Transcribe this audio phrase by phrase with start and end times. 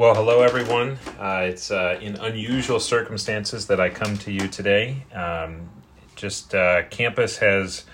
[0.00, 0.98] Well, hello everyone.
[1.18, 5.04] Uh, it's uh, in unusual circumstances that I come to you today.
[5.12, 5.68] Um,
[6.16, 7.84] just uh, campus has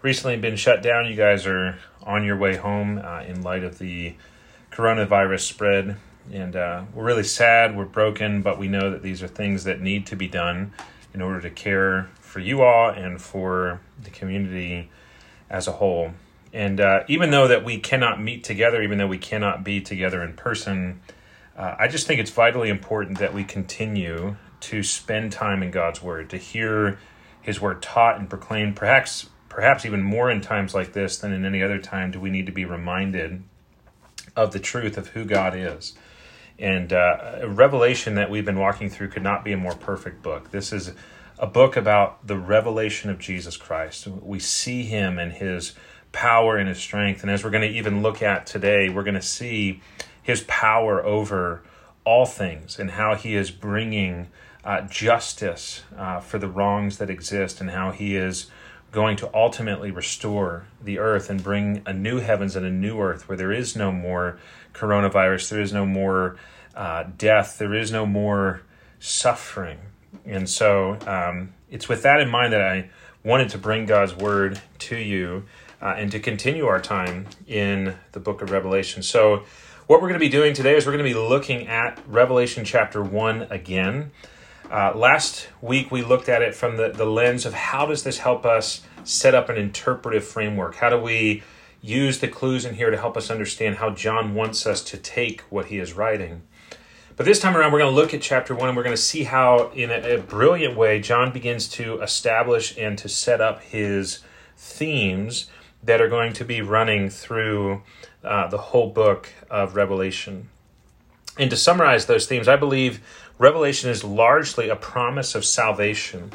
[0.00, 1.06] recently been shut down.
[1.06, 4.14] You guys are on your way home uh, in light of the
[4.72, 5.98] coronavirus spread,
[6.32, 7.76] and uh, we're really sad.
[7.76, 10.72] We're broken, but we know that these are things that need to be done
[11.12, 14.88] in order to care for you all and for the community
[15.50, 16.12] as a whole.
[16.54, 20.22] And uh, even though that we cannot meet together, even though we cannot be together
[20.22, 21.02] in person
[21.56, 26.02] uh, I just think it's vitally important that we continue to spend time in God's
[26.02, 26.98] Word, to hear
[27.40, 28.76] His Word taught and proclaimed.
[28.76, 32.30] Perhaps, perhaps even more in times like this than in any other time, do we
[32.30, 33.42] need to be reminded
[34.36, 35.94] of the truth of who God is.
[36.58, 40.22] And uh, a revelation that we've been walking through could not be a more perfect
[40.22, 40.50] book.
[40.50, 40.92] This is
[41.38, 44.06] a book about the revelation of Jesus Christ.
[44.06, 45.72] We see Him and His
[46.12, 47.22] power and His strength.
[47.22, 49.80] And as we're going to even look at today, we're going to see
[50.30, 51.62] his power over
[52.04, 54.28] all things and how he is bringing
[54.64, 58.50] uh, justice uh, for the wrongs that exist and how he is
[58.92, 63.28] going to ultimately restore the earth and bring a new heavens and a new earth
[63.28, 64.38] where there is no more
[64.72, 66.36] coronavirus, there is no more
[66.74, 68.62] uh, death, there is no more
[68.98, 69.78] suffering.
[70.24, 72.90] And so um, it's with that in mind that I
[73.24, 75.44] wanted to bring God's word to you
[75.80, 79.02] uh, and to continue our time in the book of Revelation.
[79.02, 79.44] So
[79.90, 82.64] what we're going to be doing today is we're going to be looking at Revelation
[82.64, 84.12] chapter 1 again.
[84.70, 88.18] Uh, last week we looked at it from the, the lens of how does this
[88.18, 90.76] help us set up an interpretive framework?
[90.76, 91.42] How do we
[91.82, 95.40] use the clues in here to help us understand how John wants us to take
[95.50, 96.42] what he is writing?
[97.16, 99.02] But this time around, we're going to look at chapter one and we're going to
[99.02, 103.60] see how, in a, a brilliant way, John begins to establish and to set up
[103.60, 104.20] his
[104.56, 105.50] themes
[105.82, 107.82] that are going to be running through
[108.22, 110.48] uh, the whole book of Revelation.
[111.38, 113.00] And to summarize those themes, I believe
[113.38, 116.32] Revelation is largely a promise of salvation,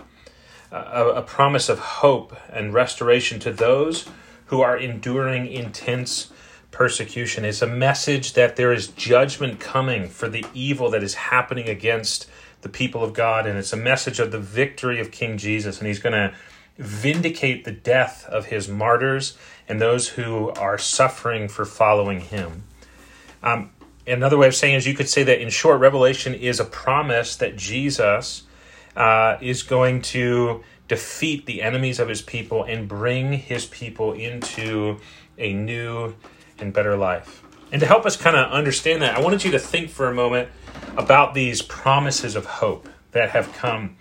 [0.71, 0.83] uh,
[1.15, 4.09] a, a promise of hope and restoration to those
[4.47, 6.31] who are enduring intense
[6.71, 7.45] persecution.
[7.45, 12.27] It's a message that there is judgment coming for the evil that is happening against
[12.61, 15.87] the people of God, and it's a message of the victory of King Jesus, and
[15.87, 16.33] He's going to
[16.77, 19.37] vindicate the death of His martyrs
[19.67, 22.63] and those who are suffering for following him.
[23.41, 23.71] Um,
[24.05, 27.35] another way of saying is you could say that in short, Revelation is a promise
[27.37, 28.43] that Jesus
[28.95, 34.99] uh, is going to defeat the enemies of his people and bring his people into
[35.37, 36.15] a new
[36.59, 37.41] and better life.
[37.71, 40.13] And to help us kind of understand that, I wanted you to think for a
[40.13, 40.49] moment
[40.95, 43.97] about these promises of hope that have come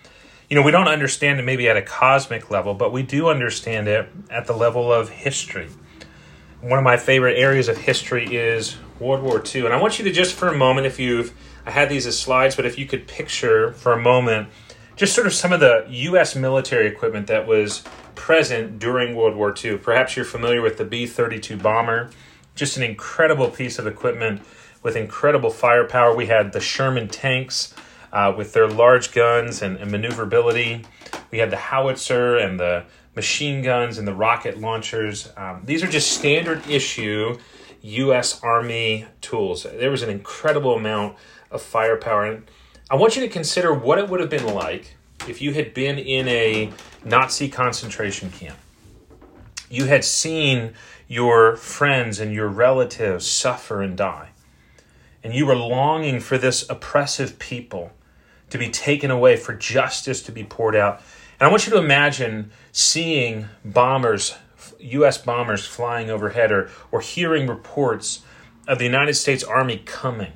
[0.49, 3.87] you know, we don't understand it maybe at a cosmic level, but we do understand
[3.87, 5.69] it at the level of history.
[6.61, 9.65] One of my favorite areas of history is World War II.
[9.65, 11.33] And I want you to just for a moment, if you've,
[11.65, 14.49] I had these as slides, but if you could picture for a moment
[14.95, 16.35] just sort of some of the U.S.
[16.35, 17.83] military equipment that was
[18.15, 19.77] present during World War II.
[19.77, 22.11] Perhaps you're familiar with the B 32 bomber,
[22.55, 24.41] just an incredible piece of equipment
[24.81, 26.15] with incredible firepower.
[26.15, 27.73] We had the Sherman tanks
[28.15, 30.81] uh, with their large guns and, and, maneuverability.
[31.31, 35.29] We had the howitzer and the machine guns and the rocket launchers.
[35.35, 37.37] Um, these are just standard issue
[37.81, 38.41] U.S.
[38.41, 39.63] Army tools.
[39.63, 41.17] There was an incredible amount
[41.51, 42.25] of firepower.
[42.25, 42.49] And
[42.89, 44.95] I want you to consider what it would have been like
[45.27, 46.71] if you had been in a
[47.03, 48.57] Nazi concentration camp.
[49.69, 50.73] You had seen
[51.09, 54.29] your friends and your relatives suffer and die.
[55.21, 57.91] And you were longing for this oppressive people
[58.55, 61.01] to be taken away, for justice to be poured out.
[61.39, 64.35] And I want you to imagine seeing bombers,
[64.79, 65.17] U.S.
[65.17, 68.21] bombers flying overhead, or, or hearing reports
[68.67, 70.31] of the United States Army coming.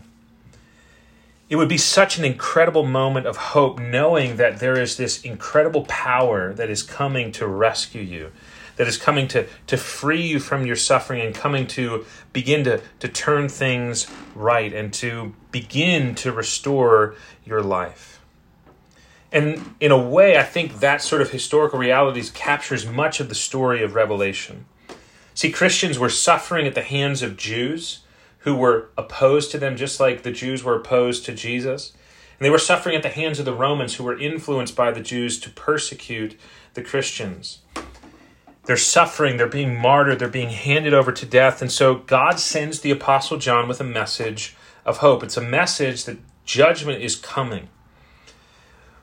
[1.50, 5.84] It would be such an incredible moment of hope knowing that there is this incredible
[5.86, 8.32] power that is coming to rescue you,
[8.76, 12.82] that is coming to, to free you from your suffering and coming to begin to,
[13.00, 17.16] to turn things right and to begin to restore
[17.50, 18.22] your life.
[19.32, 23.36] And in a way, I think that sort of historical realities captures much of the
[23.36, 24.66] story of Revelation.
[25.34, 28.00] See, Christians were suffering at the hands of Jews
[28.40, 31.94] who were opposed to them, just like the Jews were opposed to Jesus.
[32.38, 35.02] And they were suffering at the hands of the Romans who were influenced by the
[35.02, 36.40] Jews to persecute
[36.74, 37.60] the Christians.
[38.64, 41.62] They're suffering, they're being martyred, they're being handed over to death.
[41.62, 44.56] And so God sends the Apostle John with a message
[44.86, 45.24] of hope.
[45.24, 46.18] It's a message that
[46.50, 47.70] judgment is coming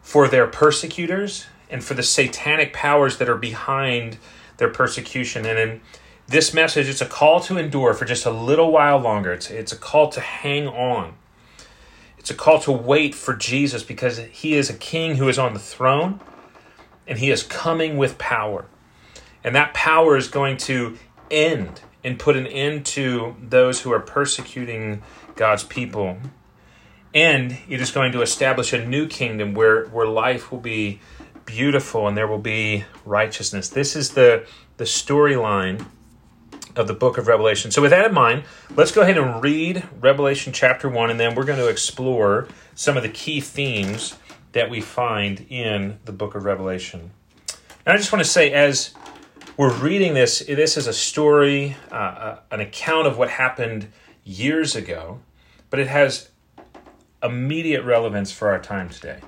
[0.02, 4.18] for their persecutors and for the satanic powers that are behind
[4.56, 5.46] their persecution.
[5.46, 5.80] And in
[6.26, 9.32] this message, it's a call to endure for just a little while longer.
[9.32, 11.14] It's, it's a call to hang on.
[12.18, 15.54] It's a call to wait for Jesus because he is a king who is on
[15.54, 16.18] the throne
[17.06, 18.66] and he is coming with power.
[19.44, 20.98] And that power is going to
[21.30, 25.02] end and put an end to those who are persecuting
[25.36, 26.18] God's people.
[27.16, 31.00] And it is going to establish a new kingdom where, where life will be
[31.46, 33.70] beautiful and there will be righteousness.
[33.70, 34.46] This is the,
[34.76, 35.86] the storyline
[36.76, 37.70] of the book of Revelation.
[37.70, 41.34] So, with that in mind, let's go ahead and read Revelation chapter 1, and then
[41.34, 44.18] we're going to explore some of the key themes
[44.52, 47.12] that we find in the book of Revelation.
[47.86, 48.92] And I just want to say, as
[49.56, 53.90] we're reading this, this is a story, uh, uh an account of what happened
[54.22, 55.20] years ago,
[55.70, 56.28] but it has
[57.22, 59.20] immediate relevance for our time today.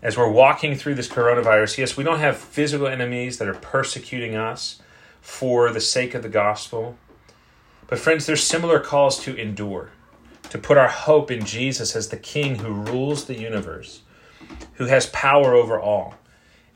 [0.00, 4.36] As we're walking through this coronavirus, yes, we don't have physical enemies that are persecuting
[4.36, 4.80] us
[5.20, 6.96] for the sake of the gospel.
[7.88, 9.90] But, friends, there's similar calls to endure,
[10.50, 14.02] to put our hope in Jesus as the King who rules the universe,
[14.74, 16.14] who has power over all,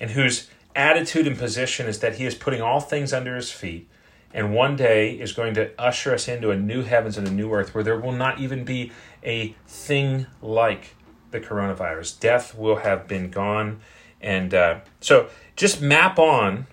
[0.00, 3.88] and whose attitude and position is that he is putting all things under his feet
[4.34, 7.52] and one day is going to usher us into a new heavens and a new
[7.52, 8.92] earth where there will not even be
[9.24, 10.96] a thing like
[11.30, 12.18] the coronavirus.
[12.20, 13.80] Death will have been gone.
[14.20, 16.66] And uh, so just map on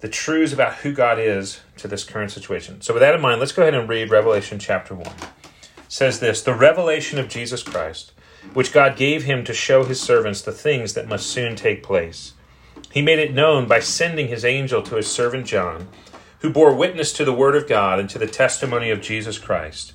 [0.00, 2.80] the truths about who God is to this current situation.
[2.80, 5.06] So, with that in mind, let's go ahead and read Revelation chapter 1.
[5.06, 5.12] It
[5.88, 8.12] says this The revelation of Jesus Christ,
[8.52, 12.32] which God gave him to show his servants the things that must soon take place.
[12.90, 15.88] He made it known by sending his angel to his servant John,
[16.40, 19.94] who bore witness to the word of God and to the testimony of Jesus Christ,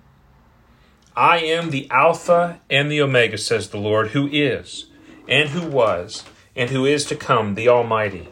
[1.15, 4.85] I am the Alpha and the Omega, says the Lord, who is,
[5.27, 6.23] and who was,
[6.55, 8.29] and who is to come, the Almighty.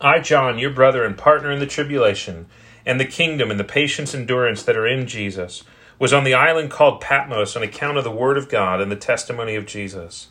[0.00, 2.46] I, John, your brother and partner in the tribulation,
[2.86, 5.64] and the kingdom and the patience endurance that are in Jesus,
[5.98, 8.96] was on the island called Patmos on account of the word of God and the
[8.96, 10.28] testimony of Jesus.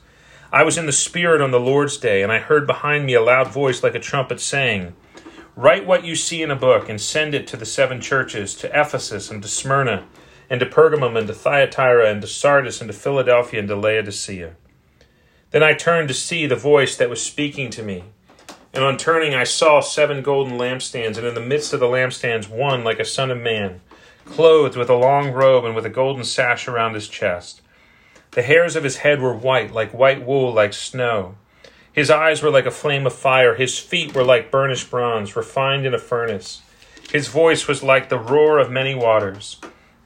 [0.50, 3.22] I was in the Spirit on the Lord's day, and I heard behind me a
[3.22, 4.94] loud voice like a trumpet saying,
[5.57, 8.68] Write what you see in a book, and send it to the seven churches, to
[8.68, 10.06] Ephesus and to Smyrna,
[10.54, 14.54] and to Pergamum and to Thyatira and to Sardis and to Philadelphia and to Laodicea.
[15.50, 18.04] Then I turned to see the voice that was speaking to me.
[18.72, 22.48] And on turning, I saw seven golden lampstands, and in the midst of the lampstands,
[22.48, 23.82] one like a son of man,
[24.26, 27.64] clothed with a long robe and with a golden sash around his chest.
[28.30, 31.33] The hairs of his head were white, like white wool, like snow.
[31.92, 33.56] His eyes were like a flame of fire.
[33.56, 36.62] His feet were like burnished bronze, refined in a furnace.
[37.12, 39.60] His voice was like the roar of many waters.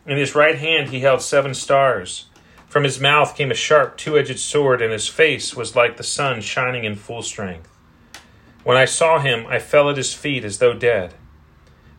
[0.08, 2.28] In his right hand he held seven stars.
[2.68, 6.04] From his mouth came a sharp two edged sword, and his face was like the
[6.04, 7.70] sun shining in full strength.
[8.64, 11.14] When I saw him, I fell at his feet as though dead.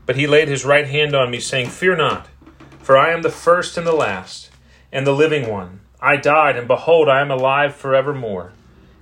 [0.06, 2.28] But he laid his right hand on me, saying, Fear not,
[2.80, 4.50] for I am the first and the last,
[4.90, 5.80] and the living one.
[6.00, 8.52] I died, and behold, I am alive forevermore,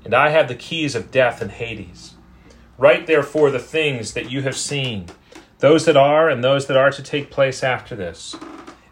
[0.05, 2.15] and I have the keys of death and Hades.
[2.79, 5.07] Write therefore the things that you have seen,
[5.61, 8.35] those that are, and those that are to take place after this.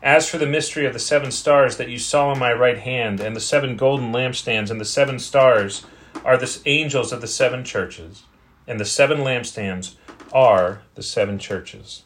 [0.05, 3.21] As for the mystery of the seven stars that you saw in my right hand,
[3.21, 5.87] and the seven golden lampstands, and the seven stars
[6.27, 8.25] are the angels of the seven churches,
[8.69, 9.95] and the seven lampstands
[10.31, 12.05] are the seven churches.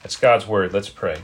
[0.00, 0.72] That's God's word.
[0.72, 1.22] Let's pray.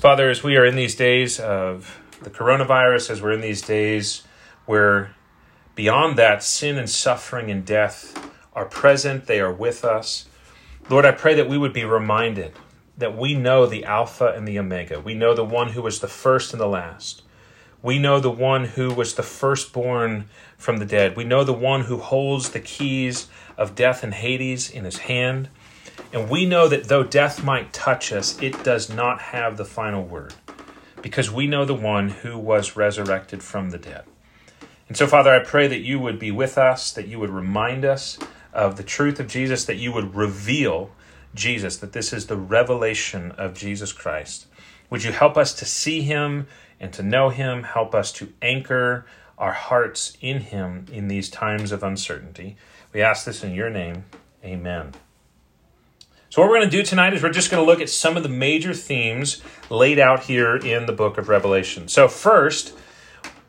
[0.00, 4.24] Father, as we are in these days of the coronavirus, as we're in these days
[4.66, 5.14] where
[5.76, 8.18] beyond that, sin and suffering and death
[8.52, 10.26] are present, they are with us.
[10.90, 12.54] Lord, I pray that we would be reminded
[12.96, 15.00] that we know the Alpha and the Omega.
[15.00, 17.22] We know the one who was the first and the last.
[17.82, 21.16] We know the one who was the firstborn from the dead.
[21.16, 25.48] We know the one who holds the keys of death and Hades in his hand.
[26.12, 30.04] And we know that though death might touch us, it does not have the final
[30.04, 30.34] word
[31.00, 34.04] because we know the one who was resurrected from the dead.
[34.88, 37.84] And so, Father, I pray that you would be with us, that you would remind
[37.84, 38.18] us
[38.52, 40.90] of the truth of Jesus, that you would reveal
[41.34, 44.46] Jesus, that this is the revelation of Jesus Christ.
[44.90, 46.46] Would you help us to see him
[46.78, 47.62] and to know him?
[47.62, 49.06] Help us to anchor
[49.38, 52.56] our hearts in him in these times of uncertainty.
[52.92, 54.04] We ask this in your name.
[54.44, 54.92] Amen.
[56.28, 58.16] So, what we're going to do tonight is we're just going to look at some
[58.16, 61.88] of the major themes laid out here in the book of Revelation.
[61.88, 62.74] So, first,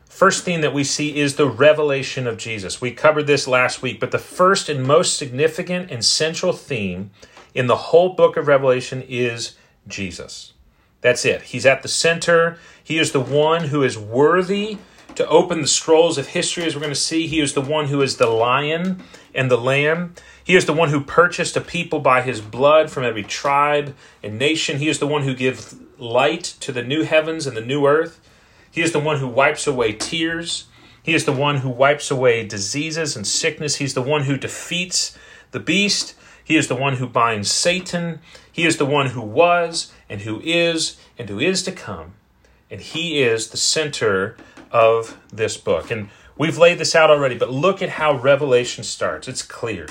[0.04, 2.80] first theme that we see is the revelation of Jesus.
[2.80, 7.10] We covered this last week, but the first and most significant and central theme
[7.54, 9.56] in the whole book of Revelation is
[9.86, 10.52] Jesus.
[11.00, 11.42] That's it.
[11.42, 12.58] He's at the center.
[12.82, 14.78] He is the one who is worthy
[15.14, 17.26] to open the scrolls of history, as we're going to see.
[17.26, 19.02] He is the one who is the lion
[19.34, 20.14] and the lamb.
[20.42, 24.38] He is the one who purchased a people by his blood from every tribe and
[24.38, 24.78] nation.
[24.78, 28.20] He is the one who gives light to the new heavens and the new earth.
[28.70, 30.66] He is the one who wipes away tears.
[31.02, 33.76] He is the one who wipes away diseases and sickness.
[33.76, 35.16] He's the one who defeats
[35.52, 36.14] the beast.
[36.44, 38.20] He is the one who binds Satan.
[38.52, 42.12] He is the one who was and who is and who is to come.
[42.70, 44.36] And he is the center
[44.70, 45.90] of this book.
[45.90, 49.26] And we've laid this out already, but look at how Revelation starts.
[49.26, 49.86] It's clear.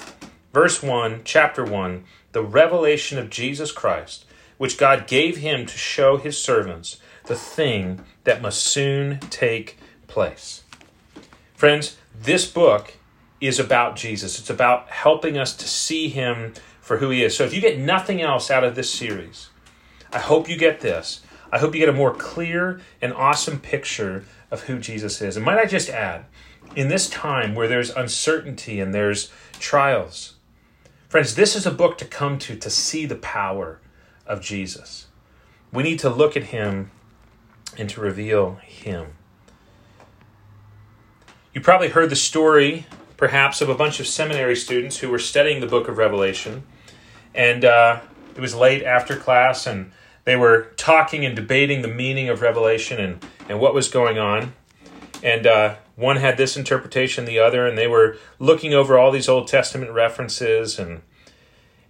[0.53, 4.25] Verse 1, chapter 1, the revelation of Jesus Christ,
[4.57, 10.63] which God gave him to show his servants the thing that must soon take place.
[11.55, 12.95] Friends, this book
[13.47, 14.39] is about Jesus.
[14.39, 17.35] It's about helping us to see him for who he is.
[17.35, 19.49] So if you get nothing else out of this series,
[20.11, 21.21] I hope you get this.
[21.51, 25.35] I hope you get a more clear and awesome picture of who Jesus is.
[25.35, 26.25] And might I just add,
[26.75, 30.35] in this time where there's uncertainty and there's trials,
[31.07, 33.79] friends, this is a book to come to to see the power
[34.25, 35.07] of Jesus.
[35.71, 36.91] We need to look at him
[37.77, 39.13] and to reveal him.
[41.53, 42.85] You probably heard the story
[43.17, 46.63] perhaps of a bunch of seminary students who were studying the book of Revelation.
[47.33, 48.01] And uh,
[48.35, 49.91] it was late after class, and
[50.25, 54.53] they were talking and debating the meaning of Revelation and, and what was going on.
[55.21, 59.29] And uh, one had this interpretation, the other, and they were looking over all these
[59.29, 60.79] Old Testament references.
[60.79, 61.01] And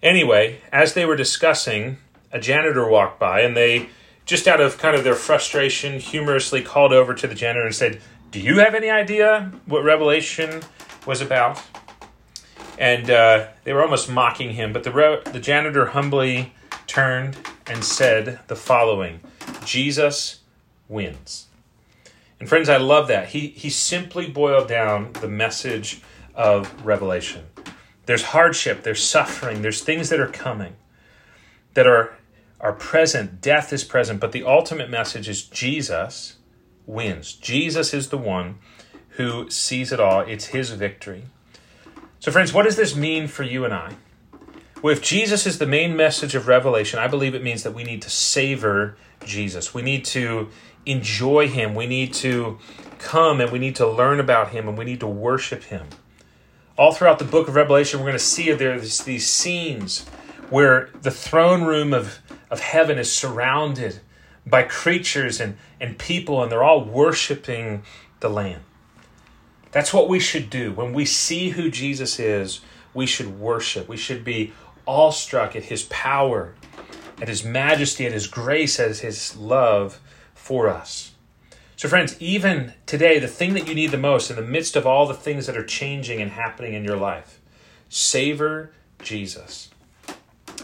[0.02, 1.98] anyway, as they were discussing,
[2.32, 3.90] a janitor walked by, and they,
[4.26, 8.02] just out of kind of their frustration, humorously called over to the janitor and said,
[8.32, 10.62] Do you have any idea what Revelation
[11.06, 11.62] was about.
[12.78, 16.54] And uh, they were almost mocking him, but the, the janitor humbly
[16.88, 19.20] turned and said the following
[19.66, 20.40] Jesus
[20.90, 21.48] wins.
[22.40, 23.30] And friends, I love that.
[23.30, 26.02] He, he simply boiled down the message
[26.36, 27.46] of Revelation.
[28.06, 30.76] There's hardship, there's suffering, there's things that are coming
[31.74, 32.18] that are,
[32.60, 33.40] are present.
[33.40, 36.36] Death is present, but the ultimate message is Jesus
[36.86, 37.34] wins.
[37.34, 38.60] Jesus is the one
[39.16, 40.22] who sees it all.
[40.22, 41.24] It's his victory.
[42.20, 43.96] So, friends, what does this mean for you and I?
[44.82, 47.84] Well, if Jesus is the main message of Revelation, I believe it means that we
[47.84, 49.74] need to savor Jesus.
[49.74, 50.50] We need to
[50.86, 51.76] enjoy him.
[51.76, 52.58] We need to
[53.00, 55.88] come and we need to learn about him and we need to worship him.
[56.78, 60.06] All throughout the book of Revelation, we're going to see there's these scenes
[60.50, 64.00] where the throne room of, of heaven is surrounded
[64.46, 67.84] by creatures and, and people, and they're all worshiping
[68.20, 68.62] the Lamb.
[69.74, 70.72] That's what we should do.
[70.72, 72.62] When we see who Jesus is,
[72.94, 73.90] we should worship.
[73.90, 74.54] We should be
[74.86, 76.54] awestruck at his power,
[77.20, 80.00] at his majesty, at his grace, at his love
[80.36, 81.14] for us.
[81.76, 84.86] So, friends, even today, the thing that you need the most in the midst of
[84.86, 87.42] all the things that are changing and happening in your life,
[87.90, 89.72] savor Jesus.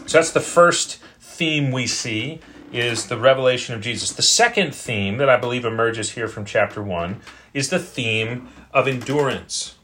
[0.06, 2.40] So, that's the first theme we see
[2.72, 4.12] is the revelation of Jesus.
[4.12, 7.20] The second theme that I believe emerges here from chapter 1
[7.52, 9.76] is the theme of endurance.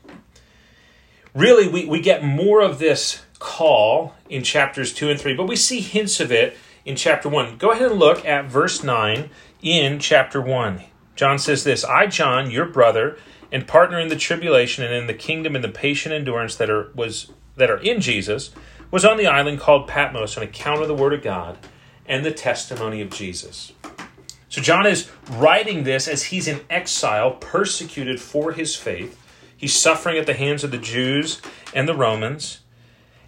[1.34, 5.56] Really, we, we get more of this call in chapters 2 and 3, but we
[5.56, 7.58] see hints of it in chapter 1.
[7.58, 10.82] Go ahead and look at verse 9 in chapter 1.
[11.14, 13.18] John says this I, John, your brother,
[13.50, 16.90] and partner in the tribulation and in the kingdom and the patient endurance that are
[16.94, 18.50] was that are in Jesus,
[18.90, 21.58] was on the island called Patmos on account of the word of God
[22.06, 23.72] and the testimony of Jesus.
[24.48, 29.20] So John is writing this as he's in exile, persecuted for his faith.
[29.56, 31.40] He's suffering at the hands of the Jews
[31.74, 32.60] and the Romans.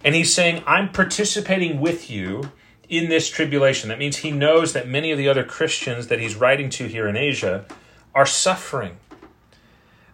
[0.03, 2.51] And he's saying, I'm participating with you
[2.87, 3.89] in this tribulation.
[3.89, 7.07] That means he knows that many of the other Christians that he's writing to here
[7.07, 7.65] in Asia
[8.15, 8.97] are suffering.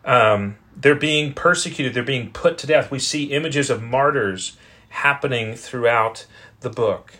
[0.04, 2.92] Um, they're being persecuted, they're being put to death.
[2.92, 4.58] We see images of martyrs
[4.90, 6.26] happening throughout
[6.60, 7.14] the book.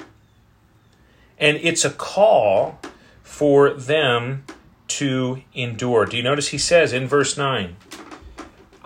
[1.38, 2.80] And it's a call
[3.26, 4.46] for them
[4.88, 6.06] to endure.
[6.06, 7.76] Do you notice he says in verse 9,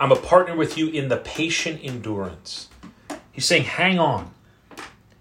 [0.00, 2.68] I'm a partner with you in the patient endurance.
[3.30, 4.32] He's saying, hang on.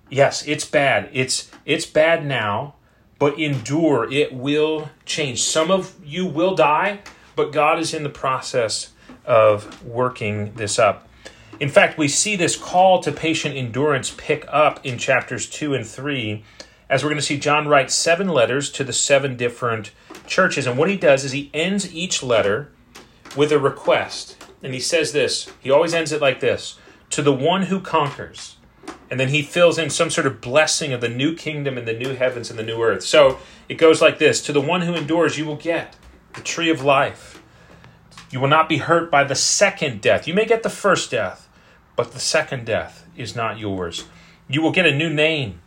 [0.10, 1.10] Yes, it's bad.
[1.14, 2.76] It's it's bad now,
[3.20, 4.12] but endure.
[4.12, 5.44] It will change.
[5.44, 7.02] Some of you will die,
[7.36, 8.94] but God is in the process
[9.26, 11.08] of working this up.
[11.60, 15.86] In fact, we see this call to patient endurance pick up in chapters 2 and
[15.86, 16.44] 3
[16.90, 19.92] as we're going to see John writes seven letters to the seven different
[20.26, 20.66] churches.
[20.66, 22.72] And what he does is he ends each letter
[23.38, 24.44] with a request.
[24.64, 26.80] And he says this, he always ends it like this
[27.12, 28.58] to the one who conquers.
[29.10, 31.94] And then he fills in some sort of blessing of the new kingdom and the
[31.94, 33.04] new heavens and the new earth.
[33.04, 35.96] So it goes like this To the one who endures, you will get
[36.34, 37.42] the tree of life.
[38.32, 40.28] You will not be hurt by the second death.
[40.28, 41.50] You may get the first death,
[41.96, 44.06] but the second death is not yours.
[44.48, 45.62] You will get a new name.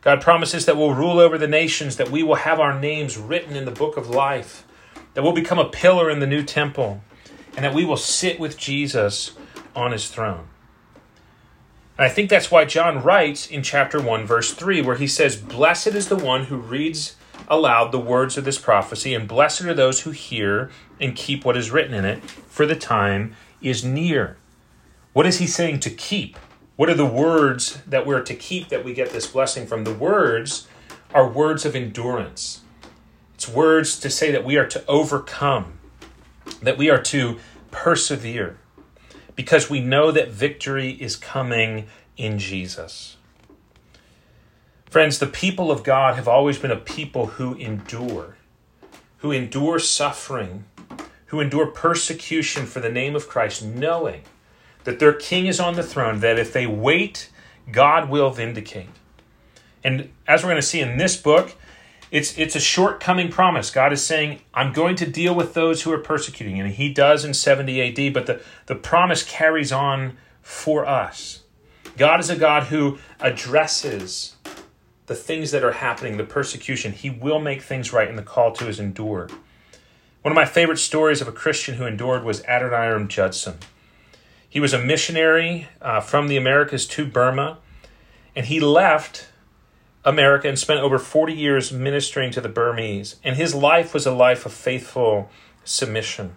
[0.00, 3.56] God promises that we'll rule over the nations, that we will have our names written
[3.56, 4.64] in the book of life,
[5.14, 7.02] that we'll become a pillar in the new temple,
[7.56, 9.32] and that we will sit with Jesus
[9.74, 10.46] on his throne.
[11.96, 15.34] And I think that's why John writes in chapter 1, verse 3, where he says,
[15.36, 17.16] Blessed is the one who reads
[17.48, 21.56] aloud the words of this prophecy, and blessed are those who hear and keep what
[21.56, 24.36] is written in it, for the time is near.
[25.12, 26.36] What is he saying to keep?
[26.78, 29.82] What are the words that we're to keep that we get this blessing from?
[29.82, 30.68] The words
[31.12, 32.60] are words of endurance.
[33.34, 35.80] It's words to say that we are to overcome,
[36.62, 37.40] that we are to
[37.72, 38.60] persevere,
[39.34, 43.16] because we know that victory is coming in Jesus.
[44.88, 48.36] Friends, the people of God have always been a people who endure,
[49.16, 50.64] who endure suffering,
[51.26, 54.22] who endure persecution for the name of Christ, knowing
[54.88, 57.28] that their king is on the throne, that if they wait,
[57.70, 58.88] God will vindicate.
[59.84, 61.54] And as we're going to see in this book,
[62.10, 63.70] it's it's a shortcoming promise.
[63.70, 66.58] God is saying, I'm going to deal with those who are persecuting.
[66.58, 71.42] And he does in 70 AD, but the, the promise carries on for us.
[71.98, 74.36] God is a God who addresses
[75.04, 76.92] the things that are happening, the persecution.
[76.92, 79.28] He will make things right, and the call to is endure.
[80.22, 83.58] One of my favorite stories of a Christian who endured was Adoniram Judson.
[84.48, 87.58] He was a missionary uh, from the Americas to Burma,
[88.34, 89.28] and he left
[90.04, 93.16] America and spent over 40 years ministering to the Burmese.
[93.22, 95.28] And his life was a life of faithful
[95.64, 96.36] submission.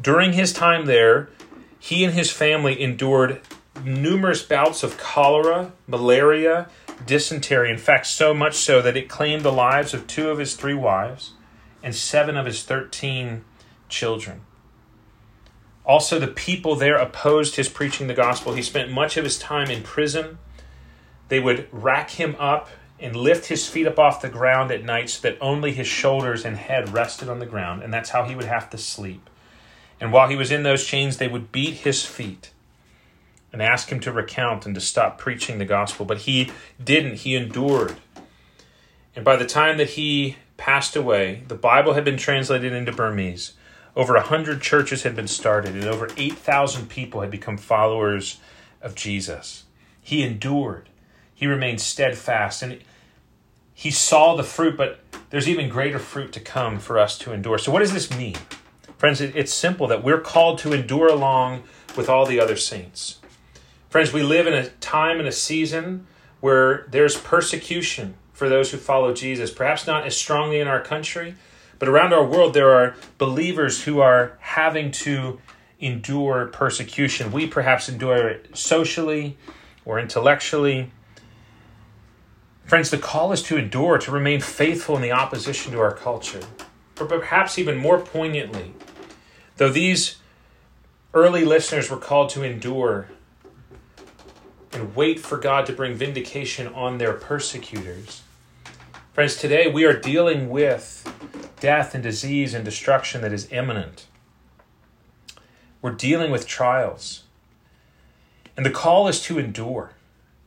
[0.00, 1.30] During his time there,
[1.78, 3.40] he and his family endured
[3.84, 6.68] numerous bouts of cholera, malaria,
[7.06, 7.70] dysentery.
[7.70, 10.74] In fact, so much so that it claimed the lives of two of his three
[10.74, 11.32] wives
[11.82, 13.44] and seven of his 13
[13.88, 14.42] children.
[15.84, 18.54] Also, the people there opposed his preaching the gospel.
[18.54, 20.38] He spent much of his time in prison.
[21.28, 22.68] They would rack him up
[23.00, 26.44] and lift his feet up off the ground at night so that only his shoulders
[26.44, 29.28] and head rested on the ground, and that's how he would have to sleep.
[30.00, 32.52] And while he was in those chains, they would beat his feet
[33.52, 36.06] and ask him to recount and to stop preaching the gospel.
[36.06, 36.50] But he
[36.82, 37.96] didn't, he endured.
[39.14, 43.52] And by the time that he passed away, the Bible had been translated into Burmese.
[43.94, 48.38] Over a hundred churches had been started, and over 8,000 people had become followers
[48.80, 49.64] of Jesus.
[50.00, 50.88] He endured.
[51.34, 52.80] He remained steadfast, and
[53.74, 55.00] he saw the fruit, but
[55.30, 57.58] there's even greater fruit to come for us to endure.
[57.58, 58.36] So, what does this mean?
[58.96, 61.64] Friends, it's simple that we're called to endure along
[61.96, 63.18] with all the other saints.
[63.90, 66.06] Friends, we live in a time and a season
[66.40, 71.34] where there's persecution for those who follow Jesus, perhaps not as strongly in our country,
[71.82, 75.40] but around our world, there are believers who are having to
[75.80, 77.32] endure persecution.
[77.32, 79.36] We perhaps endure it socially
[79.84, 80.92] or intellectually.
[82.64, 86.42] Friends, the call is to endure, to remain faithful in the opposition to our culture.
[86.94, 88.74] But perhaps even more poignantly,
[89.56, 90.18] though these
[91.12, 93.08] early listeners were called to endure
[94.72, 98.22] and wait for God to bring vindication on their persecutors,
[99.12, 101.06] friends, today we are dealing with
[101.60, 104.06] death and disease and destruction that is imminent.
[105.82, 107.24] We're dealing with trials.
[108.56, 109.92] And the call is to endure.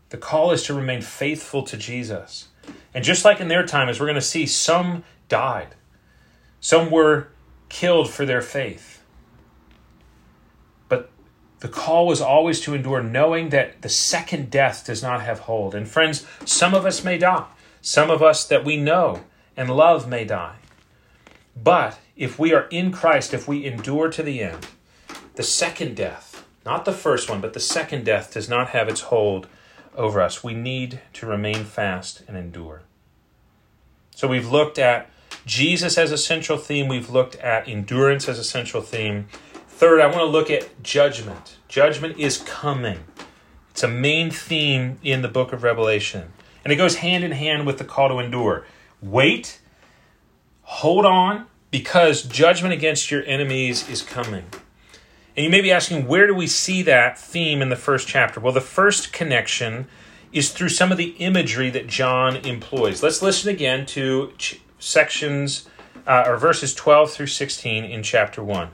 [0.10, 2.48] The call is to remain faithful to Jesus.
[2.94, 5.76] And just like in their time, as we're going to see, some died,
[6.60, 7.28] some were
[7.70, 9.04] killed for their faith.
[10.90, 11.12] But
[11.60, 15.76] the call was always to endure, knowing that the second death does not have hold.
[15.76, 17.46] And friends, some of us may die.
[17.86, 20.56] Some of us that we know and love may die.
[21.56, 24.66] But if we are in Christ, if we endure to the end,
[25.36, 29.02] the second death, not the first one, but the second death does not have its
[29.02, 29.46] hold
[29.96, 30.44] over us.
[30.44, 32.82] We need to remain fast and endure.
[34.16, 35.08] So we've looked at
[35.46, 39.28] Jesus as a central theme, we've looked at endurance as a central theme.
[39.68, 41.58] Third, I want to look at judgment.
[41.68, 43.02] Judgment is coming.
[43.70, 46.34] It's a main theme in the book of Revelation.
[46.66, 48.66] And it goes hand in hand with the call to endure.
[49.02, 49.62] Wait,
[50.64, 54.46] hold on, because judgment against your enemies is coming.
[55.38, 58.40] And you may be asking, where do we see that theme in the first chapter?
[58.40, 59.88] Well, the first connection
[60.32, 63.04] is through some of the imagery that John employs.
[63.04, 65.68] Let's listen again to ch- sections
[66.08, 68.70] uh, or verses 12 through 16 in chapter 1.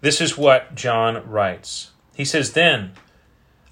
[0.00, 1.92] This is what John writes.
[2.14, 2.92] He says, Then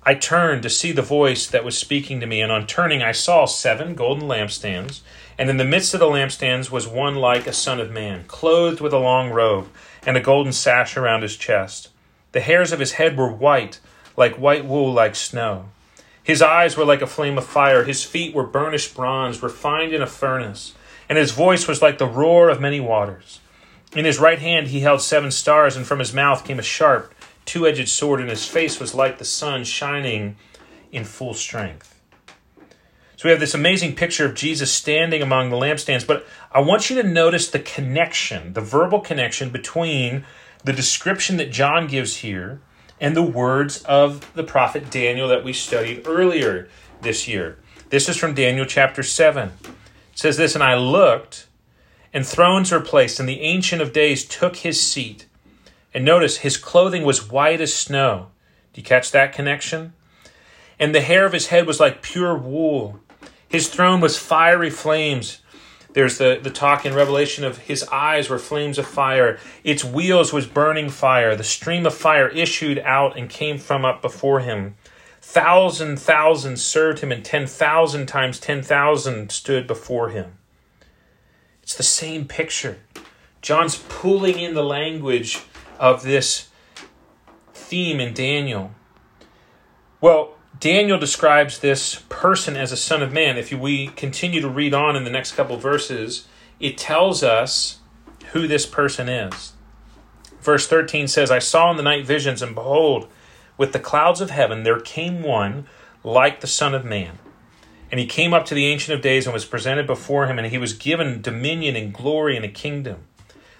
[0.07, 3.13] I turned to see the voice that was speaking to me, and on turning I
[3.13, 5.01] saw seven golden lampstands,
[5.39, 8.83] and in the midst of the lampstands was one like a son of man, clothed
[8.83, 9.69] with a long robe,
[10.07, 11.89] and a golden sash around his chest.
[12.33, 13.81] The hairs of his head were white,
[14.15, 15.71] like white wool, like snow.
[16.23, 20.03] His eyes were like a flame of fire, his feet were burnished bronze, refined in
[20.03, 20.75] a furnace,
[21.09, 23.41] and his voice was like the roar of many waters.
[23.95, 27.14] In his right hand he held seven stars, and from his mouth came a sharp,
[27.45, 30.37] two edged sword, and his face was like the sun shining
[30.93, 32.01] in full strength.
[33.17, 36.91] So we have this amazing picture of Jesus standing among the lampstands, but I want
[36.91, 40.25] you to notice the connection, the verbal connection between
[40.65, 42.61] the description that John gives here
[43.01, 46.69] and the words of the prophet Daniel that we studied earlier
[47.03, 47.59] this year.
[47.91, 49.53] This is from Daniel chapter 7.
[49.65, 49.75] It
[50.15, 51.47] says this, And I looked,
[52.13, 55.27] and thrones were placed, and the Ancient of Days took his seat.
[55.95, 58.27] And notice, his clothing was white as snow.
[58.73, 59.93] Do you catch that connection?
[60.79, 62.99] And the hair of his head was like pure wool.
[63.49, 65.41] His throne was fiery flames.
[65.93, 69.39] There's the, the talk in Revelation of his eyes were flames of fire.
[69.63, 71.37] Its wheels was burning fire.
[71.37, 74.75] The stream of fire issued out and came from up before him.
[75.21, 80.39] Thousand thousand served him, and ten thousand times ten thousand stood before him.
[81.63, 82.79] It's the same picture.
[83.41, 85.45] John's pulling in the language
[85.79, 86.49] of this
[87.53, 88.73] theme in Daniel.
[90.01, 93.37] Well, Daniel describes this person as a son of man.
[93.37, 96.27] If we continue to read on in the next couple verses,
[96.61, 97.79] it tells us
[98.33, 99.53] who this person is.
[100.41, 103.09] Verse 13 says, I saw in the night visions, and behold,
[103.57, 105.67] with the clouds of heaven there came one
[106.03, 107.19] like the Son of Man.
[107.91, 110.49] And he came up to the Ancient of Days and was presented before him, and
[110.49, 113.07] he was given dominion and glory and a kingdom,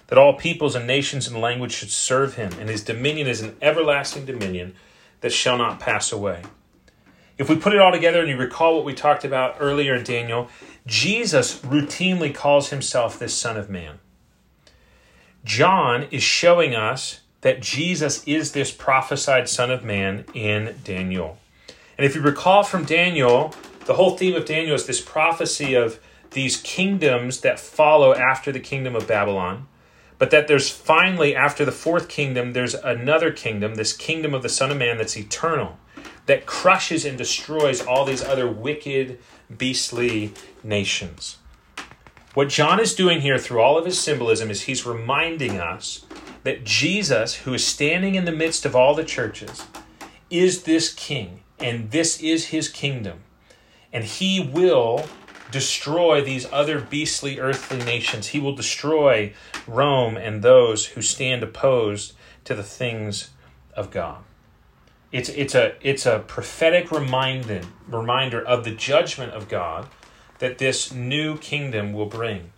[0.07, 2.51] that all peoples and nations and language should serve him.
[2.59, 4.75] And his dominion is an everlasting dominion
[5.21, 6.43] that shall not pass away.
[7.37, 10.03] If we put it all together and you recall what we talked about earlier in
[10.03, 10.47] Daniel,
[10.85, 13.99] Jesus routinely calls himself this Son of Man.
[15.43, 21.37] John is showing us that Jesus is this prophesied Son of Man in Daniel.
[21.97, 23.53] And if you recall from Daniel,
[23.85, 25.99] the whole theme of Daniel is this prophecy of
[26.31, 29.67] these kingdoms that follow after the kingdom of Babylon,
[30.17, 34.49] but that there's finally, after the fourth kingdom, there's another kingdom, this kingdom of the
[34.49, 35.77] Son of Man that's eternal,
[36.25, 39.19] that crushes and destroys all these other wicked,
[39.55, 41.37] beastly nations.
[42.33, 46.05] What John is doing here through all of his symbolism is he's reminding us
[46.43, 49.65] that Jesus, who is standing in the midst of all the churches,
[50.29, 53.19] is this king, and this is his kingdom
[53.95, 55.05] and he will
[55.51, 58.27] destroy these other beastly earthly nations.
[58.27, 59.33] He will destroy
[59.67, 62.13] Rome and those who stand opposed
[62.45, 63.31] to the things
[63.75, 64.23] of God.
[65.11, 69.87] It's, it's, a, it's a prophetic reminder, reminder of the judgment of God
[70.39, 72.51] that this new kingdom will bring.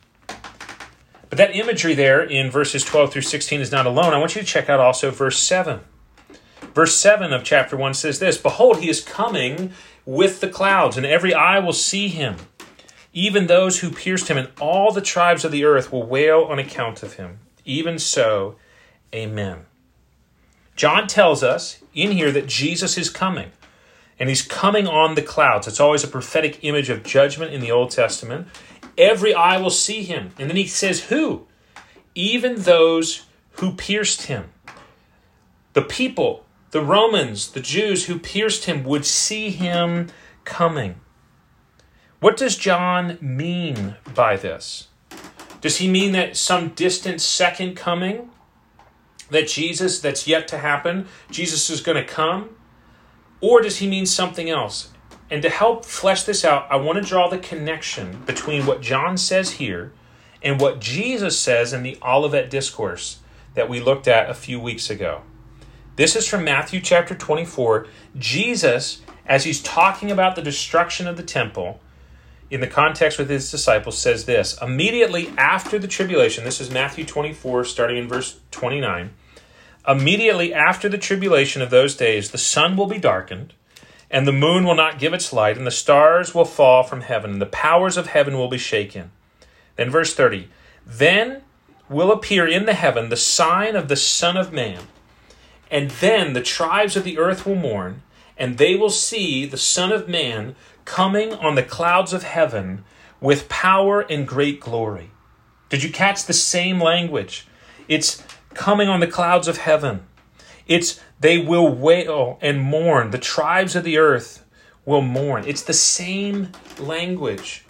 [1.29, 4.13] But that imagery there in verses 12 through 16 is not alone.
[4.13, 5.81] I want you to check out also verse 7.
[6.73, 9.73] Verse 7 of chapter 1 says this Behold, he is coming
[10.05, 12.37] with the clouds, and every eye will see him.
[13.17, 16.59] Even those who pierced him, and all the tribes of the earth will wail on
[16.59, 17.39] account of him.
[17.65, 18.57] Even so,
[19.11, 19.65] amen.
[20.75, 23.51] John tells us in here that Jesus is coming,
[24.19, 25.67] and he's coming on the clouds.
[25.67, 28.49] It's always a prophetic image of judgment in the Old Testament.
[28.99, 30.29] Every eye will see him.
[30.37, 31.47] And then he says, Who?
[32.13, 34.51] Even those who pierced him.
[35.73, 40.09] The people the Romans, the Jews who pierced him, would see him
[40.43, 40.99] coming.
[42.19, 44.87] What does John mean by this?
[45.61, 48.31] Does he mean that some distant second coming?
[49.29, 52.55] That Jesus, that's yet to happen, Jesus is going to come?
[53.39, 54.89] Or does he mean something else?
[55.29, 59.17] And to help flesh this out, I want to draw the connection between what John
[59.17, 59.91] says here
[60.41, 63.19] and what Jesus says in the Olivet Discourse
[63.53, 65.21] that we looked at a few weeks ago.
[65.97, 67.85] This is from Matthew chapter 24.
[68.17, 71.79] Jesus, as he's talking about the destruction of the temple,
[72.49, 77.05] in the context with his disciples, says this Immediately after the tribulation, this is Matthew
[77.05, 79.11] 24, starting in verse 29.
[79.87, 83.53] Immediately after the tribulation of those days, the sun will be darkened,
[84.11, 87.31] and the moon will not give its light, and the stars will fall from heaven,
[87.31, 89.11] and the powers of heaven will be shaken.
[89.75, 90.49] Then, verse 30
[90.85, 91.41] Then
[91.89, 94.83] will appear in the heaven the sign of the Son of Man.
[95.69, 98.01] And then the tribes of the earth will mourn,
[98.37, 100.55] and they will see the Son of Man
[100.87, 102.83] coming on the clouds of heaven
[103.19, 105.11] with power and great glory.
[105.67, 107.45] Did you catch the same language?
[107.89, 108.23] It's
[108.53, 110.07] coming on the clouds of heaven.
[110.65, 113.11] It's they will wail and mourn.
[113.11, 114.45] The tribes of the earth
[114.85, 115.43] will mourn.
[115.45, 117.65] It's the same language.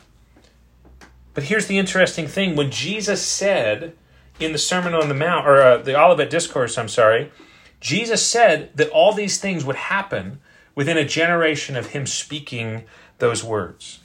[1.34, 3.94] But here's the interesting thing when Jesus said
[4.40, 7.32] in the Sermon on the Mount, or uh, the Olivet Discourse, I'm sorry,
[7.80, 10.40] Jesus said that all these things would happen
[10.76, 12.84] within a generation of him speaking
[13.20, 14.00] those words.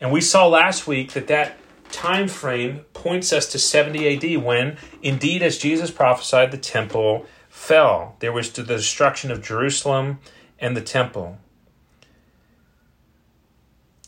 [0.00, 1.58] And we saw last week that that
[1.92, 8.16] time frame points us to 70 AD when, indeed, as Jesus prophesied, the temple fell.
[8.20, 10.20] There was the destruction of Jerusalem
[10.58, 11.38] and the temple.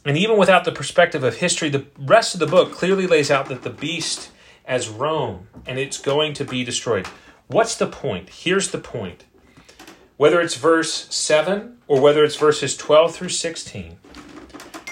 [0.04, 3.46] And even without the perspective of history, the rest of the book clearly lays out
[3.46, 4.30] that the beast
[4.64, 7.06] as Rome and it's going to be destroyed.
[7.46, 8.30] What's the point?
[8.30, 9.24] Here's the point.
[10.16, 13.98] Whether it's verse 7 or whether it's verses 12 through 16,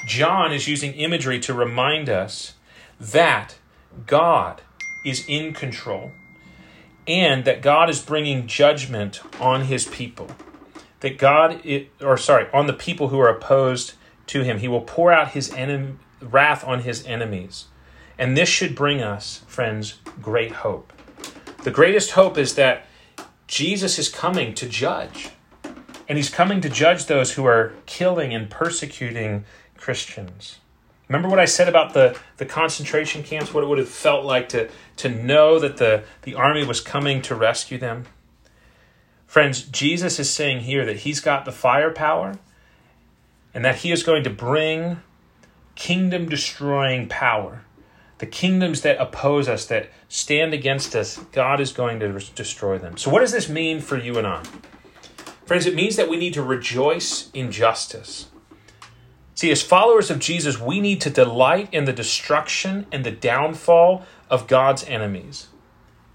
[0.06, 2.54] John is using imagery to remind us
[2.98, 3.56] that
[4.06, 4.62] God
[5.04, 6.12] is in control
[7.06, 10.28] and that God is bringing judgment on his people.
[11.00, 11.62] That God,
[12.00, 13.94] or sorry, on the people who are opposed
[14.30, 14.58] to him.
[14.58, 17.66] He will pour out his enemy, wrath on his enemies.
[18.16, 20.92] And this should bring us, friends, great hope.
[21.64, 22.86] The greatest hope is that
[23.48, 25.30] Jesus is coming to judge.
[26.08, 29.44] And he's coming to judge those who are killing and persecuting
[29.80, 30.58] Christians.
[31.08, 34.48] Remember what I said about the, the concentration camps, what it would have felt like
[34.50, 38.04] to, to know that the, the army was coming to rescue them?
[39.26, 42.38] Friends, Jesus is saying here that he's got the firepower
[43.52, 45.02] and that he is going to bring
[45.74, 47.64] kingdom destroying power.
[48.18, 52.96] The kingdoms that oppose us, that stand against us, God is going to destroy them.
[52.96, 54.42] So, what does this mean for you and I?
[55.46, 58.26] Friends, it means that we need to rejoice in justice.
[59.40, 64.04] See, as followers of Jesus, we need to delight in the destruction and the downfall
[64.28, 65.48] of God's enemies,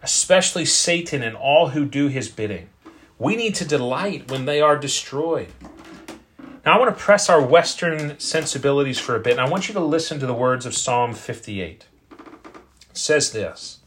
[0.04, 2.70] especially Satan and all who do his bidding.
[3.18, 5.48] We need to delight when they are destroyed.
[6.64, 9.74] Now, I want to press our Western sensibilities for a bit, and I want you
[9.74, 11.88] to listen to the words of Psalm 58.
[12.12, 12.28] It
[12.94, 13.80] says this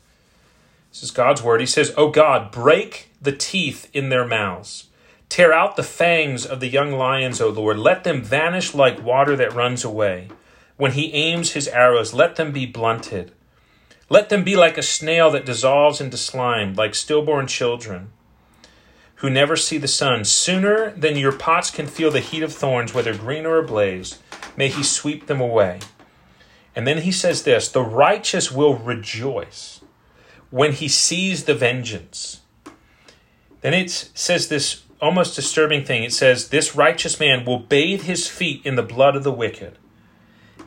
[0.91, 1.61] This is God's word.
[1.61, 4.88] He says, O God, break the teeth in their mouths
[5.29, 7.79] Tear out the fangs of the young lions, O Lord.
[7.79, 10.29] Let them vanish like water that runs away.
[10.77, 13.33] When he aims his arrows, let them be blunted.
[14.09, 18.11] Let them be like a snail that dissolves into slime, like stillborn children
[19.19, 20.25] who never see the sun.
[20.25, 24.19] Sooner than your pots can feel the heat of thorns, whether green or ablaze,
[24.57, 25.81] may he sweep them away.
[26.75, 29.81] And then he says this the righteous will rejoice
[30.51, 32.41] when he sees the vengeance.
[33.61, 36.03] Then it says this almost disturbing thing.
[36.03, 39.79] It says, This righteous man will bathe his feet in the blood of the wicked.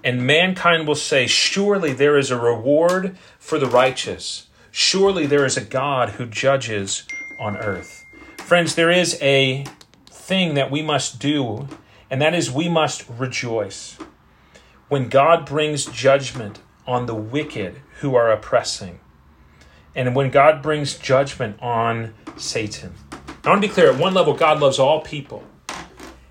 [0.04, 4.48] And mankind will say, Surely there is a reward for the righteous.
[4.72, 7.04] Surely there is a God who judges
[7.40, 8.06] on earth.
[8.38, 9.66] Friends, there is a
[10.10, 11.68] thing that we must do,
[12.10, 13.98] and that is we must rejoice.
[14.88, 19.00] When God brings judgment on the wicked who are oppressing,
[19.96, 22.94] and when God brings judgment on Satan.
[23.44, 25.44] I want to be clear at one level, God loves all people.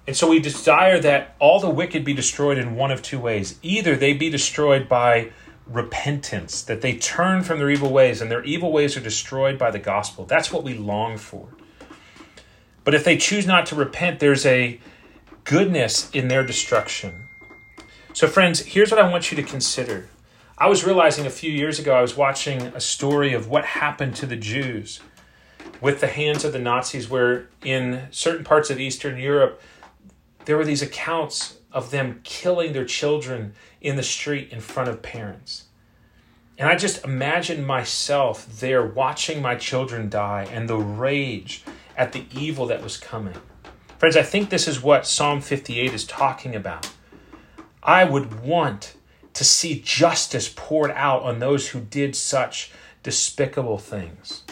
[0.06, 3.58] And so we desire that all the wicked be destroyed in one of two ways.
[3.62, 5.32] Either they be destroyed by
[5.66, 9.72] repentance, that they turn from their evil ways and their evil ways are destroyed by
[9.72, 10.24] the gospel.
[10.24, 11.48] That's what we long for.
[12.84, 14.80] But if they choose not to repent, there's a
[15.44, 17.28] goodness in their destruction.
[18.12, 20.08] So, friends, here's what I want you to consider.
[20.56, 24.14] I was realizing a few years ago, I was watching a story of what happened
[24.16, 25.00] to the Jews
[25.80, 29.60] with the hands of the Nazis, where in certain parts of Eastern Europe,
[30.44, 35.02] there were these accounts of them killing their children in the street in front of
[35.02, 35.64] parents.
[36.58, 41.64] And I just imagine myself there watching my children die and the rage
[41.96, 43.36] at the evil that was coming.
[43.98, 46.90] Friends, I think this is what Psalm 58 is talking about.
[47.82, 48.94] I would want
[49.34, 54.42] to see justice poured out on those who did such despicable things.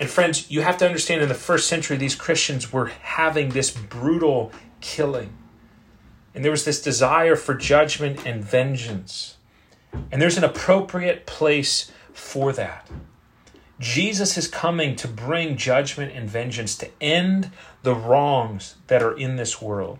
[0.00, 3.70] And friends, you have to understand in the first century, these Christians were having this
[3.70, 5.32] brutal killing.
[6.34, 9.36] And there was this desire for judgment and vengeance.
[10.12, 12.88] And there's an appropriate place for that.
[13.80, 17.50] Jesus is coming to bring judgment and vengeance to end
[17.82, 19.98] the wrongs that are in this world.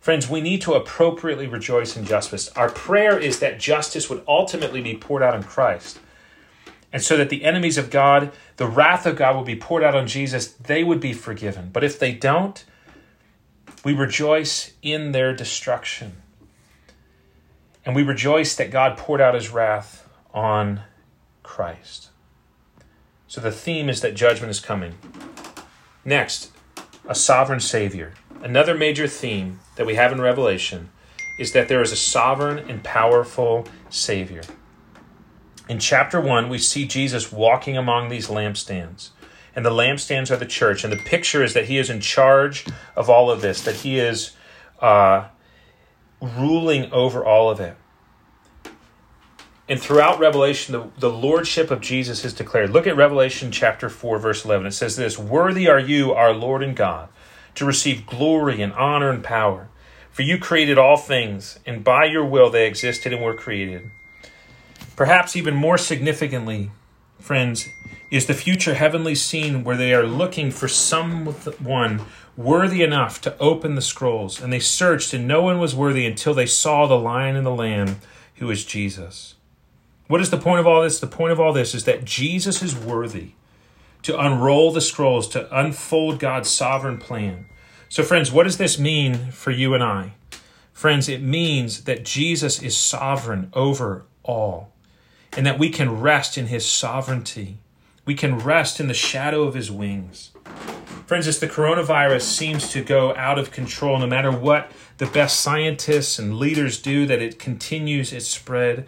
[0.00, 2.48] Friends, we need to appropriately rejoice in justice.
[2.56, 6.00] Our prayer is that justice would ultimately be poured out in Christ.
[6.92, 9.94] And so that the enemies of God, the wrath of God will be poured out
[9.94, 11.70] on Jesus, they would be forgiven.
[11.72, 12.64] But if they don't,
[13.84, 16.22] we rejoice in their destruction.
[17.84, 20.82] And we rejoice that God poured out his wrath on
[21.42, 22.10] Christ.
[23.26, 24.94] So the theme is that judgment is coming.
[26.04, 26.50] Next,
[27.08, 28.14] a sovereign Savior.
[28.42, 30.90] Another major theme that we have in Revelation
[31.38, 34.42] is that there is a sovereign and powerful Savior.
[35.70, 39.10] In chapter 1, we see Jesus walking among these lampstands.
[39.54, 40.82] And the lampstands are the church.
[40.82, 44.00] And the picture is that he is in charge of all of this, that he
[44.00, 44.32] is
[44.80, 45.28] uh,
[46.20, 47.76] ruling over all of it.
[49.68, 52.70] And throughout Revelation, the, the lordship of Jesus is declared.
[52.70, 54.66] Look at Revelation chapter 4, verse 11.
[54.66, 57.10] It says this Worthy are you, our Lord and God,
[57.54, 59.68] to receive glory and honor and power.
[60.10, 63.92] For you created all things, and by your will they existed and were created.
[65.00, 66.70] Perhaps even more significantly,
[67.18, 67.70] friends,
[68.10, 72.02] is the future heavenly scene where they are looking for someone
[72.36, 74.42] worthy enough to open the scrolls.
[74.42, 77.50] And they searched, and no one was worthy until they saw the lion and the
[77.50, 77.96] lamb,
[78.34, 79.36] who is Jesus.
[80.06, 81.00] What is the point of all this?
[81.00, 83.30] The point of all this is that Jesus is worthy
[84.02, 87.46] to unroll the scrolls, to unfold God's sovereign plan.
[87.88, 90.12] So, friends, what does this mean for you and I?
[90.74, 94.70] Friends, it means that Jesus is sovereign over all
[95.36, 97.58] and that we can rest in his sovereignty.
[98.04, 100.32] We can rest in the shadow of his wings.
[101.06, 105.40] Friends, as the coronavirus seems to go out of control, no matter what the best
[105.40, 108.86] scientists and leaders do, that it continues its spread,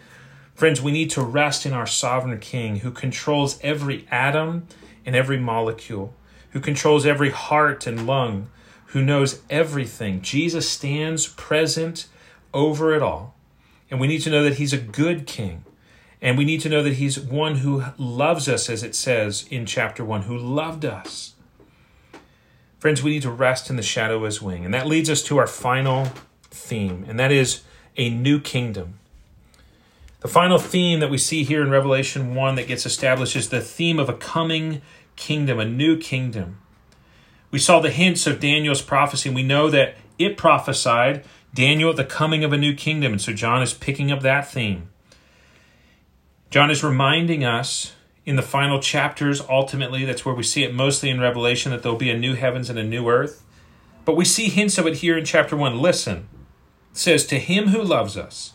[0.54, 4.68] Friends, we need to rest in our sovereign King who controls every atom
[5.04, 6.14] and every molecule,
[6.50, 8.48] who controls every heart and lung,
[8.86, 10.20] who knows everything.
[10.20, 12.06] Jesus stands present
[12.54, 13.34] over it all.
[13.90, 15.64] And we need to know that He's a good King.
[16.22, 19.66] And we need to know that He's one who loves us, as it says in
[19.66, 21.34] chapter 1, who loved us.
[22.78, 24.64] Friends, we need to rest in the shadow of His wing.
[24.64, 26.08] And that leads us to our final
[26.42, 27.62] theme, and that is
[27.96, 29.00] a new kingdom.
[30.20, 33.60] The final theme that we see here in Revelation 1 that gets established is the
[33.60, 34.80] theme of a coming
[35.16, 36.58] kingdom, a new kingdom.
[37.50, 42.04] We saw the hints of Daniel's prophecy, and we know that it prophesied Daniel the
[42.04, 43.12] coming of a new kingdom.
[43.12, 44.88] And so John is picking up that theme.
[46.52, 47.94] John is reminding us
[48.26, 51.96] in the final chapters, ultimately, that's where we see it mostly in Revelation, that there'll
[51.96, 53.42] be a new heavens and a new earth.
[54.04, 55.80] But we see hints of it here in chapter 1.
[55.80, 56.28] Listen,
[56.90, 58.52] it says, To him who loves us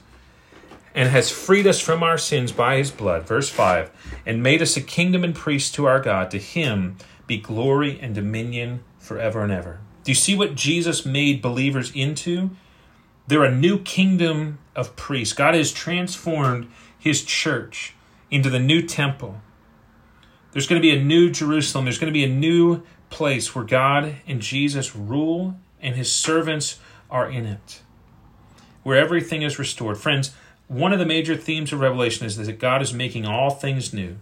[0.94, 3.24] and has freed us from our sins by his blood.
[3.24, 3.90] Verse 5
[4.28, 6.30] and made us a kingdom and priests to our God.
[6.30, 9.80] To him be glory and dominion forever and ever.
[10.04, 12.52] Do you see what Jesus made believers into?
[13.26, 15.34] They're a new kingdom of priests.
[15.34, 17.94] God has transformed his church
[18.30, 19.42] into the new temple.
[20.52, 21.86] There's going to be a new Jerusalem.
[21.86, 26.80] There's going to be a new place where God and Jesus rule and his servants
[27.10, 27.82] are in it,
[28.84, 29.98] where everything is restored.
[29.98, 30.34] Friends,
[30.68, 34.18] one of the major themes of Revelation is that God is making all things new.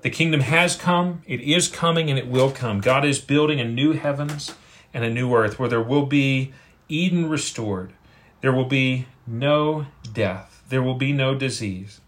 [0.00, 2.80] The kingdom has come, it is coming, and it will come.
[2.80, 4.54] God is building a new heavens
[4.94, 6.52] and a new earth where there will be
[6.88, 7.92] Eden restored.
[8.40, 10.55] There will be no death.
[10.68, 12.00] There will be no disease.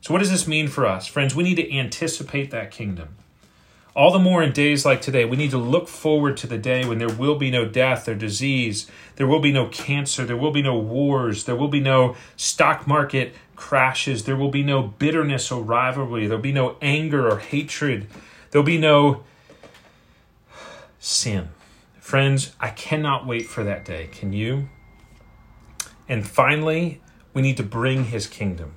[0.00, 1.06] So, what does this mean for us?
[1.06, 3.16] Friends, we need to anticipate that kingdom.
[3.94, 6.84] All the more in days like today, we need to look forward to the day
[6.84, 10.52] when there will be no death or disease, there will be no cancer, there will
[10.52, 15.50] be no wars, there will be no stock market crashes, there will be no bitterness
[15.50, 18.06] or rivalry, there'll be no anger or hatred,
[18.50, 19.24] there'll be no
[21.00, 21.48] sin.
[21.98, 24.08] Friends, I cannot wait for that day.
[24.12, 24.68] Can you?
[26.08, 27.00] And finally,
[27.38, 28.72] we need to bring his kingdom.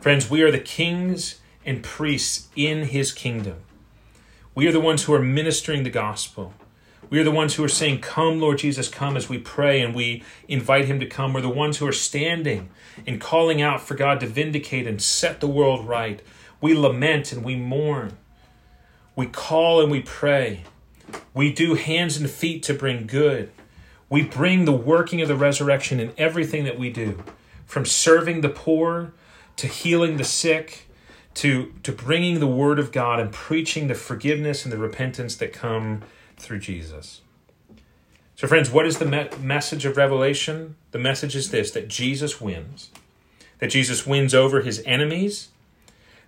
[0.00, 3.56] Friends, we are the kings and priests in his kingdom.
[4.54, 6.54] We are the ones who are ministering the gospel.
[7.10, 9.96] We are the ones who are saying, Come, Lord Jesus, come, as we pray and
[9.96, 11.32] we invite him to come.
[11.32, 12.70] We're the ones who are standing
[13.04, 16.22] and calling out for God to vindicate and set the world right.
[16.60, 18.16] We lament and we mourn.
[19.16, 20.62] We call and we pray.
[21.34, 23.50] We do hands and feet to bring good.
[24.08, 27.24] We bring the working of the resurrection in everything that we do,
[27.72, 29.14] from serving the poor
[29.56, 30.90] to healing the sick
[31.32, 35.54] to, to bringing the word of God and preaching the forgiveness and the repentance that
[35.54, 36.02] come
[36.36, 37.22] through Jesus.
[38.36, 40.76] So, friends, what is the me- message of Revelation?
[40.90, 42.90] The message is this that Jesus wins,
[43.58, 45.48] that Jesus wins over his enemies,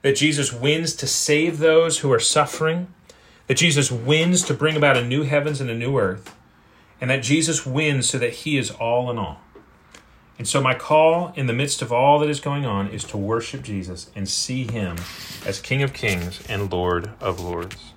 [0.00, 2.86] that Jesus wins to save those who are suffering,
[3.48, 6.34] that Jesus wins to bring about a new heavens and a new earth,
[7.02, 9.42] and that Jesus wins so that he is all in all.
[10.38, 13.16] And so, my call in the midst of all that is going on is to
[13.16, 14.96] worship Jesus and see him
[15.46, 17.93] as King of Kings and Lord of Lords.